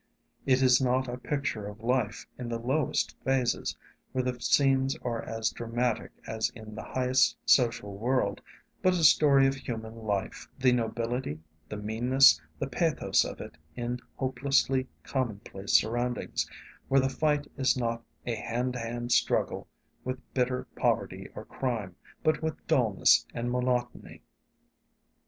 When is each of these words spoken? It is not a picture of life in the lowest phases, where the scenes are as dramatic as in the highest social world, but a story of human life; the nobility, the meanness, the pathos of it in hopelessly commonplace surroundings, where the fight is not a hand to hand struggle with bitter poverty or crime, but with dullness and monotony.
It 0.47 0.63
is 0.63 0.81
not 0.81 1.07
a 1.07 1.19
picture 1.19 1.67
of 1.67 1.81
life 1.83 2.25
in 2.39 2.49
the 2.49 2.57
lowest 2.57 3.15
phases, 3.23 3.77
where 4.13 4.23
the 4.23 4.41
scenes 4.41 4.97
are 5.03 5.21
as 5.21 5.51
dramatic 5.51 6.09
as 6.25 6.49
in 6.55 6.73
the 6.73 6.81
highest 6.81 7.37
social 7.45 7.95
world, 7.95 8.41
but 8.81 8.93
a 8.95 9.03
story 9.03 9.45
of 9.45 9.53
human 9.53 9.93
life; 9.93 10.47
the 10.57 10.71
nobility, 10.71 11.39
the 11.69 11.77
meanness, 11.77 12.41
the 12.57 12.65
pathos 12.65 13.23
of 13.23 13.39
it 13.41 13.57
in 13.75 13.99
hopelessly 14.15 14.87
commonplace 15.03 15.73
surroundings, 15.73 16.49
where 16.87 16.99
the 16.99 17.07
fight 17.07 17.45
is 17.55 17.77
not 17.77 18.03
a 18.25 18.33
hand 18.33 18.73
to 18.73 18.79
hand 18.79 19.11
struggle 19.11 19.67
with 20.03 20.17
bitter 20.33 20.63
poverty 20.75 21.29
or 21.35 21.45
crime, 21.45 21.95
but 22.23 22.41
with 22.41 22.65
dullness 22.65 23.27
and 23.35 23.51
monotony. 23.51 24.23